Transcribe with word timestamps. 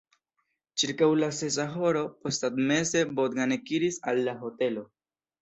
Ĉirkaŭ 0.83 1.09
la 1.23 1.29
sesa 1.39 1.65
horo 1.73 2.01
posttagmeze 2.23 3.05
Bogdan 3.21 3.55
ekiris 3.59 4.01
al 4.15 4.25
la 4.31 4.37
hotelo. 4.43 4.87